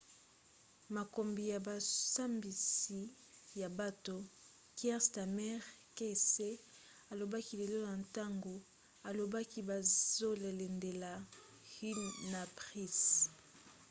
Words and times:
mokambi 0.95 1.43
ya 1.53 1.59
bosambisi 1.67 3.01
ya 3.61 3.67
bato 3.79 4.17
kier 4.77 5.01
starmer 5.05 5.61
qc 5.97 6.33
alobaki 7.11 7.53
lelo 7.61 7.79
na 7.87 7.93
ntango 8.05 8.53
alobaki 9.09 9.59
bazolandela 9.69 11.11
huhne 11.73 12.07
na 12.31 12.41
pryce 12.57 13.11